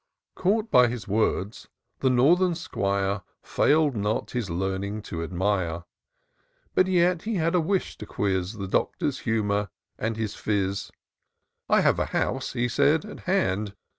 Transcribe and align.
Caught 0.33 0.71
by 0.71 0.87
his 0.87 1.07
words, 1.07 1.67
the 1.99 2.09
northern 2.09 2.55
'Squire 2.55 3.21
Fail'd 3.43 3.95
not 3.95 4.31
his 4.31 4.49
learning 4.49 5.03
to 5.03 5.21
admire: 5.23 5.83
But 6.73 6.87
yet 6.87 7.21
he 7.21 7.35
had 7.35 7.53
a 7.53 7.61
wish 7.61 7.99
to 7.99 8.07
quiz 8.07 8.53
The 8.53 8.67
Doctor's 8.67 9.19
humour, 9.19 9.69
and 9.99 10.17
his 10.17 10.33
phiz." 10.33 10.89
I 11.69 11.81
have 11.81 11.99
a 11.99 12.05
house," 12.05 12.53
he 12.53 12.67
said," 12.67 13.05
at 13.05 13.19
hand. 13.29 13.75